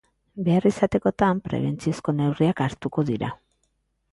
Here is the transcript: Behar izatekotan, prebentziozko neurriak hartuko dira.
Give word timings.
Behar 0.45 0.63
izatekotan, 0.69 1.41
prebentziozko 1.49 2.15
neurriak 2.23 2.65
hartuko 2.67 3.05
dira. 3.11 3.31